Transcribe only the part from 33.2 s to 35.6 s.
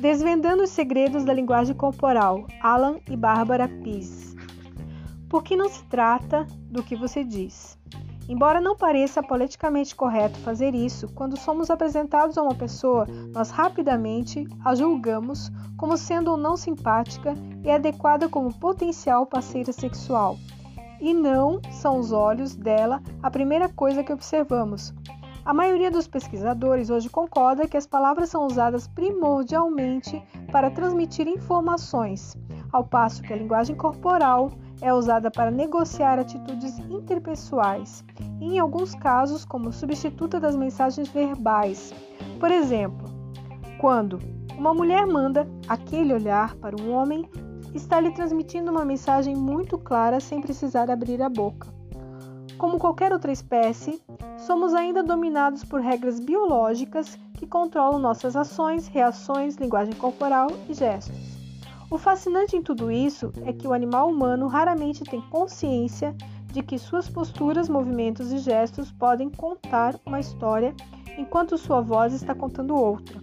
que a linguagem corporal é usada para